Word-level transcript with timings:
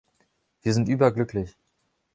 Wir 0.63 0.73
sind 0.73 0.89
überglücklich! 0.89 1.55